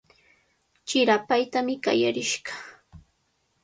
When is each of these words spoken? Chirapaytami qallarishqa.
Chirapaytami 0.87 1.75
qallarishqa. 1.83 2.53